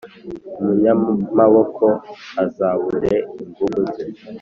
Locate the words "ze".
3.93-4.05